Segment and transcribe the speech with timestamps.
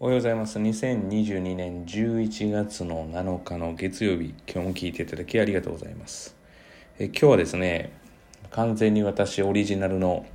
[0.00, 0.58] おはようございます。
[0.58, 6.34] 2022年11月の7日の月曜日、今日も聞いていただきありがとうございます。
[6.98, 7.92] え今日はですね、
[8.50, 10.26] 完全に私オリジナルの、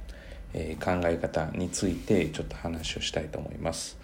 [0.54, 4.00] えー考え方についてちょっと話をしたいと思います。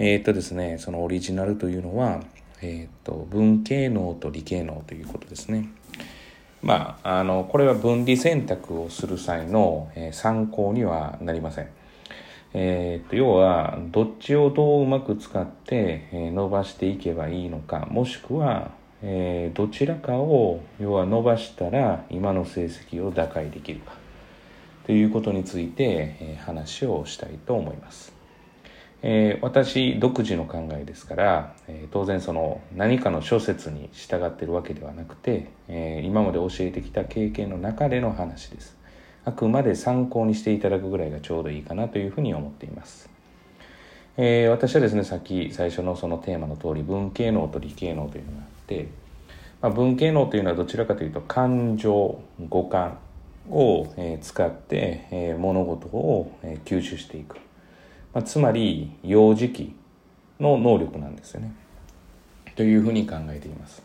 [0.00, 2.20] えーっとですね、そのオリジナルというのは、
[2.60, 5.68] えーっと文系能と理系能ということですね。
[6.60, 11.68] まあ、あのこれは分離選択をする際の、え参考にはなりません。
[12.54, 18.70] えーと要はどっちをどううまく使って、伸ばしていけばいいのかもしくは、
[19.02, 23.92] えーどちらかを要は伸ばしたら今の成績を打開できるか
[24.86, 28.14] ということについて、えー話をしたいと思います。
[29.02, 38.77] えー私独自の考えですから、えー当然その何かの諸説に従っているわけではなくて、えー今まで教えてきた経験の中での話です
[39.28, 43.10] あくまで参考にしていただくぐらいがちょうどいいかなというふうに思っています、
[44.16, 48.88] えー私はですねさっき最初のそのテーマの通り文系能と理系能というのがあって、
[49.60, 52.98] まあ、文系能というのはどちらかというと感情五感
[53.50, 57.36] を、えー使って、えー物事を、え吸収していく。
[58.14, 59.74] まあ、つまり幼児期
[60.40, 61.54] の能力なんですよね。
[62.56, 63.82] というふうに考えています。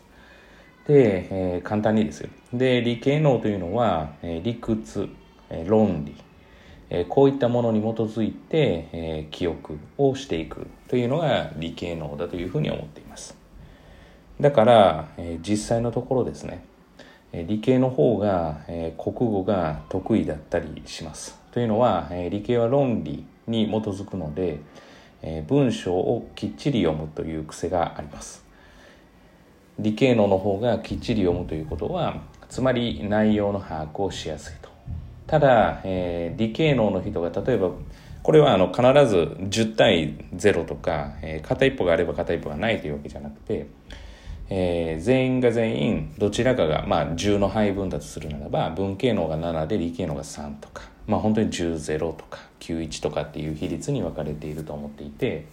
[0.86, 2.30] で、えー簡単にですよ。
[2.52, 5.08] で理系能というのは、えー理屈、
[5.66, 13.36] 論理、こういったものに基づいて、記憶をしていくというのが理系能だというふうに思っています。
[14.40, 15.08] だから、
[15.46, 16.64] 実際のところですね。
[17.32, 18.60] 理系の方が、
[18.96, 21.40] 国語が得意だったりします。
[21.52, 24.60] というのは、理系は論理に基づくので、
[25.48, 28.44] 文章をきっちり読むという癖があります。
[29.78, 34.73] 理系能の方がきっちり読むということはつまり内容の把握をしやすいと。
[35.34, 37.70] ただ、えー理系能の人が例えば
[38.22, 43.66] これはあの必ず10対0とか、えー片一方があれば片一方がないというわけじゃなくて、
[44.48, 55.48] えー全員が全員どちらかが、まあ、10の配分だとするならば文系能が7で理系能が3とか、まあ、本当に10-0とか91とかっていう比率に分かれていると思っていて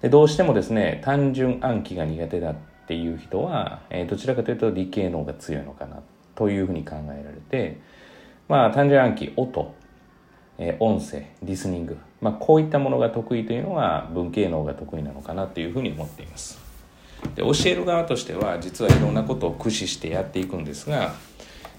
[0.00, 2.54] でどうしてもですね単純暗記が苦手だっ
[2.88, 6.00] ていう人は、えーどちらかというと理系能が強いのかな
[6.34, 7.91] というふうに考えられて
[8.48, 9.74] まあ単純暗記音。
[10.58, 16.60] えー音声リスニング、まあ、こういったものが得意というのは文系能が得意なのかなというふうに思っています。
[17.34, 21.14] で教える側としては実はいろんなことを駆使してやっていくんですが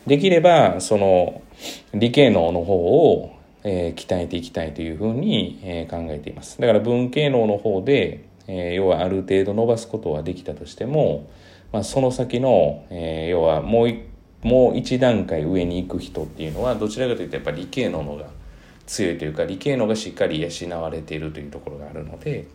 [0.08, 1.42] できればその
[1.94, 3.32] 理系能の方を、
[3.64, 6.60] えー鍛えていきたいというふうに、えー考えています。
[6.60, 11.30] だから文系能の方で、えー要はある程度伸ばすことはできたとしても、
[11.72, 14.02] まあ、その先の、えー要はもうい
[14.44, 18.26] もう一段階上に行く人っていうのはどちらかというとやっぱり理系能の方が
[18.86, 22.48] 強いというか理系能がしっかり養われているというところがあるので、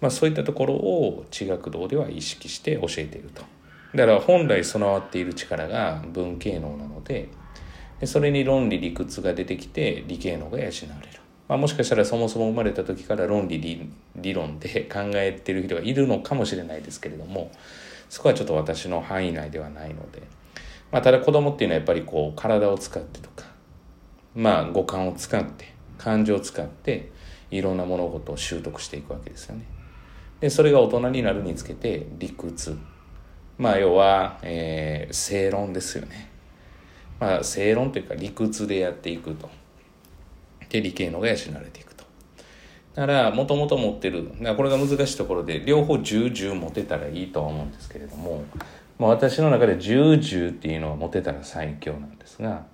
[0.00, 3.42] まあ、そういったところを地学堂では意識して教えていると。
[3.94, 7.28] だから本来備わっている力が文系能なので
[8.00, 17.50] でそれに論理理屈が出てきて理系能が養われる、まあ、もしかしたらそもそも生まれた時から論理理論で考えてる人がいるのかもしれないですけれども
[18.10, 20.22] そこはちょっと私の範囲内ではないので、
[20.92, 23.44] まあ、ただ子供っていうのはやっぱりこう体を使ってとか
[24.34, 27.10] まあ五感を使って感情を使って
[27.50, 29.64] いろんな物事を習得していくわけですよね。
[30.40, 32.78] でそれが大人になるにつけて理屈
[33.58, 36.28] まあ要は、えー正論ですよね。
[37.18, 39.48] まあ正論というか理屈でやっていくと。
[40.68, 42.04] で理系のが養われていくと。
[42.94, 44.24] だからもともと持ってる
[44.56, 48.44] これが難しいところで両方10、10持てたらいいとは思うんですけれども、
[48.98, 52.66] まあ、私の中で10、10っていうのは持てたら最強なんですが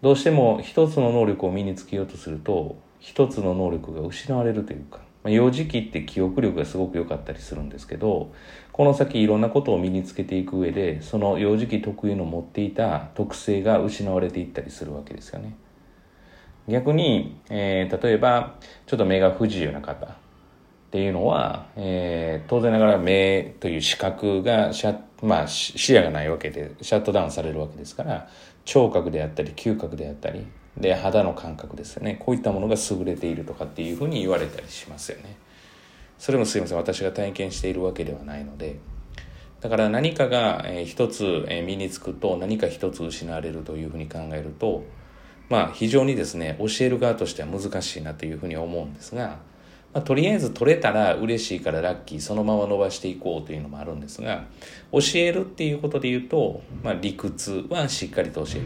[0.00, 8.32] どうしても一つの能力を身につけようとすると一つの能力が失われるというか、まあ、幼児期って記憶力がすごく良かったりするんですけど
[8.72, 15.56] この先いろんなことを身につけていく上でその幼児期特有の持っていた特性が失われていったりするわけですよね。
[16.68, 18.54] 逆に、えー例えば
[18.86, 20.21] ちょっと目が不自由な方。
[20.92, 28.28] っていうのは、えー当然ながら目という視覚がシャ、まあ、視野がないわけでシャットダウンされるわけですから
[28.66, 30.44] 聴覚であったり嗅覚であったり
[30.76, 32.18] で肌の感覚ですよね。
[32.20, 35.38] こういったものが優れているとかっていうふうに言われたりしますよね。
[36.18, 36.76] それもすいません。
[36.76, 38.78] 私が体験しているわけではないので。
[39.62, 44.84] だから何かが、一つ、身につくと何か一つ失われるというふうに考えると
[45.48, 49.38] まあ非常にですね教える側としては難しいなというふうに思うんですが、
[49.94, 54.46] まあ、とりあえず取れたら嬉しいからラッキーそのまま伸ばしていこうというのもあるんですが
[54.90, 58.62] 教えるっていうことで言うと、まあ、理屈はしっかりと教えたい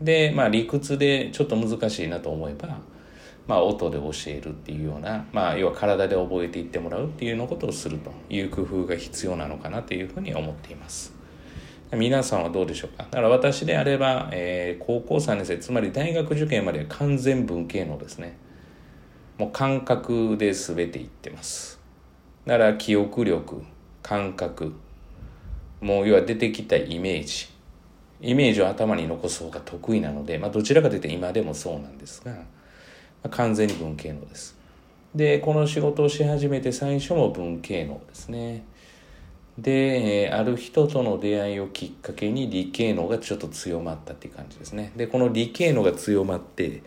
[0.00, 2.78] で、まあ、理屈でちょっと難しいなと思えば
[3.46, 11.12] まあ、音で教えるっていうような、まあ、要は体で覚えていってもらうっていうのことをするという工夫が必要なのかなというふうに思っています。
[11.92, 13.02] 皆さんはどうでしょうか？
[13.10, 18.38] だから私であれば、えー、高校3年生つまり大学受験までは完全文系のですね
[19.40, 21.80] もう感覚で全ていってます
[22.44, 23.62] だから記憶力
[24.02, 24.74] 感覚
[25.80, 27.48] もう要は出てきたイメージ
[28.20, 32.38] イメージを頭に残す方が得意なので、まあ、どちらかというと今でもそうなんですが、ま
[33.24, 34.58] あ、完全に文系能です。
[35.14, 38.64] で、この仕事をし始めて最初も文系能ですね。
[39.56, 44.92] で、えある人との出会いをきっかけに理系能がちょっと強まったっていう感じですね。
[44.96, 46.82] で、この理系能が強まって、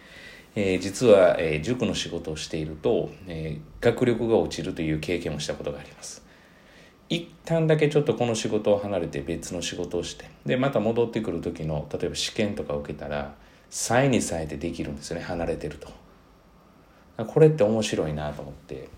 [0.56, 6.24] えー、実は、えー、塾の仕事をしていると、えー、学力が落ちるという経験をしたことがあります。
[7.10, 13.36] 一旦だけちょっとこの仕事を離れて別の仕事をしてでまた戻ってくる時の例えば試験とか受けたら
[13.70, 15.92] さえにさえてできるんですよね離れてると
[17.26, 18.90] これって面白いなと思って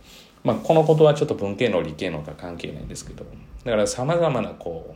[0.44, 3.26] まあこのことはちょっと文系の理系のとは関係ないんですけど
[3.66, 4.96] だからさまざまなこ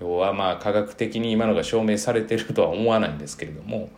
[0.00, 3.88] う要はまあ科学的に今のが証明されてるとは思わないんですけれども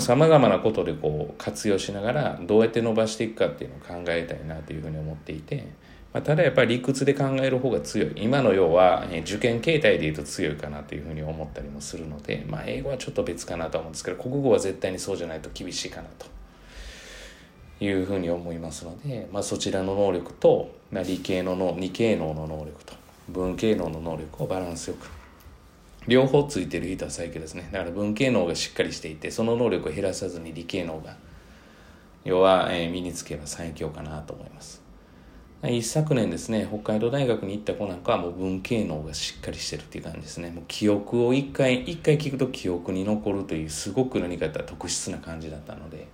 [0.00, 5.66] さまざまなことでこう活用しながらどうやって伸ばしていくかっていうのを考えたいなというふうに思っていて
[6.12, 8.12] まあ、ただやっぱり理屈で考える方が強い。
[8.16, 16.26] 今の要は、受験形態でいうと強いかなというふうに思ったりもするので、まあ、英語はちょっと別かなと思うんですけど国語は絶対にそうじゃないと厳しいかなと
[17.82, 22.92] いうふうに思いますので、まあ、そちらの能力と、理系のの理系能の能力と
[23.30, 25.08] 文系能の能力をバランスよく
[26.08, 31.16] 両方ついてる人は最強ですねだから文系能がしっかりしていてその能力を減らさずに理系能が
[32.24, 34.82] 要は、え身につけば最強かなと思います
[35.64, 40.50] 一昨年ですね、北海道大学に行った子なんかはもう文系能がしっかりしてるっていう感じですね。
[40.50, 46.08] もう記憶を一回、一回聞くと記憶に残るというすごく何かやったら特質な感じだったので。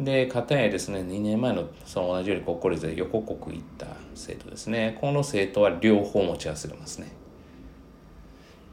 [0.00, 4.96] で、片やですね、2年前のその同じように国公立で横国行った生徒ですね。
[4.98, 7.21] この生徒は両方持ち忘れますね。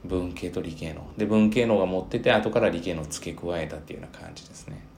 [0.06, 1.08] 文系と理系の。
[1.18, 4.90] で、文系のが持ってて、後から理系の付け加えたっていうような感じですね。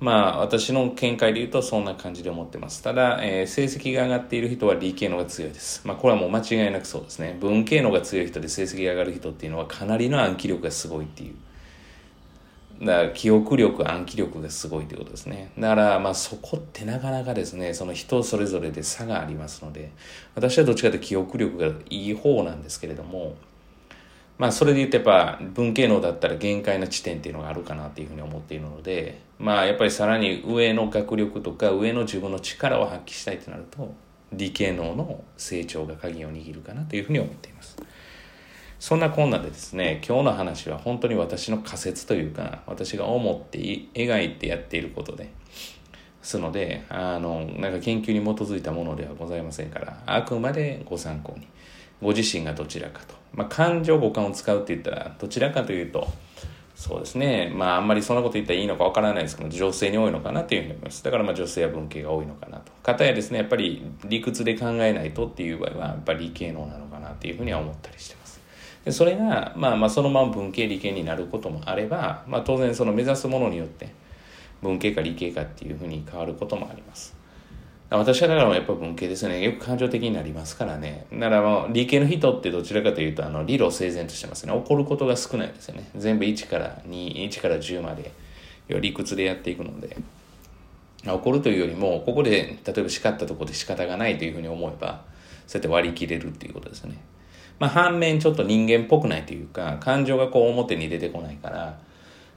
[0.00, 2.82] まあ私の見解で言うとそんな感じで思ってます。
[2.82, 5.86] ただ、えー、成績が上がっている人は理系のが強いです。
[5.86, 7.36] まあこれはもう間違いなくそうですね。
[7.38, 11.34] 文系のが強い人で成績が上がる人っていうのはかなりの暗記力がすごいっていう。
[12.82, 15.52] だから記憶力、暗記力がすごいということですね。
[15.58, 19.92] だからまあそこってなかなかですね、その人それぞれで差がありますので、
[20.34, 23.34] 私はどっちかというと記憶力がいい方なんですけれども、
[24.40, 33.94] まあそれで言ってやっぱ文系能だったら限界な地点っていうのがあるかなっていうふうに思っているので、まあやっぱりさらに上の学力とか上の自分の力を発揮したいとなると、
[34.32, 37.76] 理系能の成長が鍵を握るかなというふうに思っています。
[38.78, 45.28] そんなこんなでですね、今日の話は本当に私の仮説というか、私が思って描いてやっていることで、
[46.22, 51.46] すので、あの、なんか研究に基づいたものではございませんから、あくまでご参考に。
[52.02, 53.14] ご自身がどちらかと。
[53.32, 56.08] まあ、感情五感を使うって言ったら、どちらかというと、
[56.74, 57.52] そうですね。
[57.54, 61.04] まあ、あんまりそんなこと言ったらいいのかわからないですけど、女性に多いのかなっていうふうに思います。
[61.04, 62.72] だからまあ女性は文系が多いのかなと。
[62.82, 68.40] かたやですね、やっぱり理屈で考えないとっていう場合は、やっぱり理系能なのかなっていうふうには思ったりしてます。
[68.84, 73.92] でそれが、まあまあそのまま文系理系になることもあれば、まあ当然その目指すものによって、
[74.62, 77.19] 文系か理系かっていうふうに変わることもあります。
[77.90, 79.42] 私はだからやっぱ文系ですね。
[79.42, 81.06] よく感情的になりますからね。
[81.12, 84.52] だからもう理系の人ってどちらかというと、あの、理路整然としてますね。
[84.52, 85.90] 起こることが少ないですよね。
[85.96, 88.12] 全部1から2、1から10まで、
[88.68, 89.96] 理屈でやっていくので。
[91.02, 95.02] 起こるというよりも、ここで、例えば叱ったところで仕方がないというふうに思えば、
[95.46, 96.96] そうやって割り切れるっていうことですね。
[97.58, 101.78] まあ反面ちょっと人間っぽくないというか、感情がこう表に出てこないから、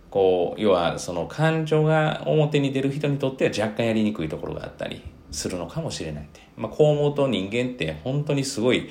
[0.10, 5.02] こう、要はその感情が表に出る人にとっては若干やりにくいところがあったり、
[5.34, 6.42] するのかもしれないって。
[6.56, 8.90] まあ、こう思うと人間って本当にすごい、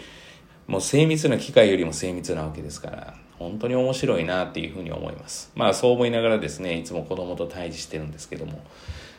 [0.67, 5.51] もう精密な機械よりも精密なわけですから、本当に面白いなっていうふうに思います。
[5.55, 8.63] まあそう思いながらですね、いつも子供と対峙してるんですけども、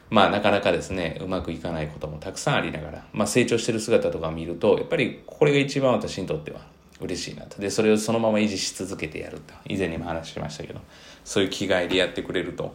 [0.10, 6.62] まあなかなかですね、うまくいかないこともたくさんありながら、まあ成長してる姿とか見ると、やっぱりこれが一番私にとっては
[7.01, 7.62] 嬉しいなと。
[7.62, 9.53] で、それをそのまま維持し続けてやると。
[9.68, 10.80] 以前にも話しましたけど、
[11.24, 12.74] そういう気概でやってくれると、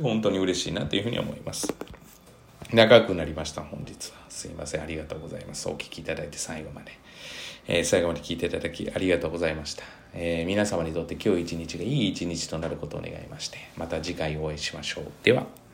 [0.00, 1.74] 本当に嬉しいなというふうに思います。
[2.72, 4.16] 長くなりました、本日は。
[4.28, 5.68] すいません、ありがとうございます。
[5.68, 6.92] お聴きいただいて最後まで。
[7.68, 9.84] えー、最後まで聞いていただきありがとうございました。
[10.14, 15.04] えー、皆様にとって今日一日がいい一日となることを願いまして、また次回お会いしましょう。
[15.22, 15.65] では。